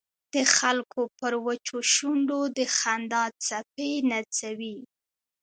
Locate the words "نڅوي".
4.11-4.77